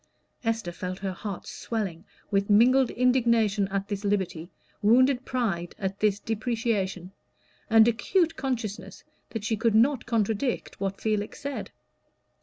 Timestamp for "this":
3.87-4.03, 5.99-6.17